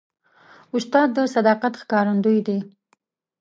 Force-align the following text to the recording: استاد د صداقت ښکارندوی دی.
استاد 0.75 1.07
د 1.15 1.17
صداقت 1.35 1.73
ښکارندوی 1.81 2.39
دی. 2.47 2.57